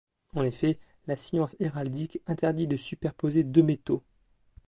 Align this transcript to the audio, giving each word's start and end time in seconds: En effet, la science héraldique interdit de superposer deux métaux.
En 0.33 0.41
effet, 0.41 0.79
la 1.05 1.15
science 1.15 1.55
héraldique 1.59 2.21
interdit 2.25 2.65
de 2.65 2.75
superposer 2.75 3.43
deux 3.43 3.61
métaux. 3.61 4.01